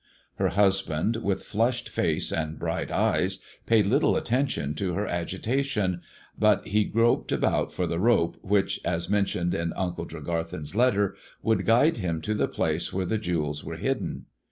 Her 0.37 0.47
husband, 0.47 1.17
with 1.17 1.43
flushed 1.43 1.87
face 1.87 2.31
and 2.31 2.57
bright 2.57 2.89
eyes, 2.91 3.39
paid 3.67 3.85
little 3.85 4.17
attention 4.17 4.73
to 4.73 4.95
her 4.95 5.05
agitation, 5.05 6.01
but 6.39 6.65
he 6.67 6.85
groped 6.85 7.31
about 7.31 7.71
for 7.71 7.85
the 7.85 7.99
rope, 7.99 8.37
which, 8.41 8.79
as 8.83 9.11
mentioned 9.11 9.53
in 9.53 9.73
Uncle 9.73 10.07
Tregarthen's 10.07 10.75
letter, 10.75 11.15
would 11.43 11.67
guide 11.67 11.97
him 11.97 12.19
to 12.21 12.33
the 12.33 12.47
place 12.47 12.91
where 12.91 13.05
the 13.05 13.19
jewels 13.19 13.63
were 13.63 13.77
hidden. 13.77 14.25